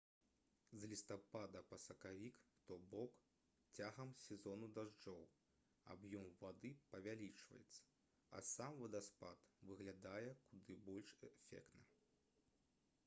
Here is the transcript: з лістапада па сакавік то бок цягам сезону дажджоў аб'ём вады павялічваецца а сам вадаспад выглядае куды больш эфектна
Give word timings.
з 0.81 0.85
лістапада 0.91 1.59
па 1.71 1.77
сакавік 1.81 2.37
то 2.69 2.77
бок 2.93 3.17
цягам 3.81 4.13
сезону 4.23 4.69
дажджоў 4.77 5.19
аб'ём 5.95 6.31
вады 6.41 6.71
павялічваецца 6.95 8.39
а 8.39 8.41
сам 8.55 8.81
вадаспад 8.85 9.43
выглядае 9.73 10.27
куды 10.49 10.79
больш 10.89 11.13
эфектна 11.31 11.87